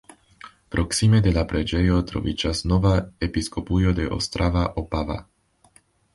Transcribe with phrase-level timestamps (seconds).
[0.75, 2.95] Proksime de la preĝejo troviĝas nova
[3.29, 5.21] episkopujo de Ostrava-Opava.